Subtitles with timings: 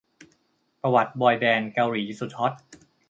[0.81, 2.53] ประวัติบอยแบนด์เกาหลีสุดฮอต